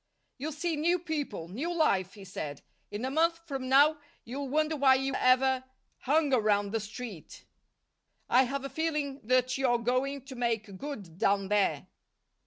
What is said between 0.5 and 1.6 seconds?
see new people,